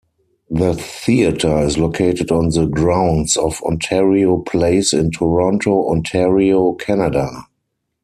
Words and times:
The 0.49 0.73
theatre 0.73 1.59
is 1.59 1.77
located 1.77 2.31
on 2.31 2.49
the 2.49 2.65
grounds 2.65 3.37
of 3.37 3.61
Ontario 3.61 4.37
Place 4.39 4.93
in 4.93 5.11
Toronto, 5.11 5.89
Ontario, 5.91 6.73
Canada. 6.73 7.29